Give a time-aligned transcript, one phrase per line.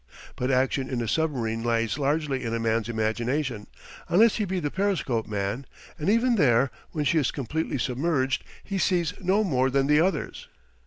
[0.35, 3.67] But action in a submarine lies largely in a man's imagination,
[4.09, 5.67] unless he be the periscope man;
[5.99, 10.47] and even there, when she is completely submerged, he sees no more than the others.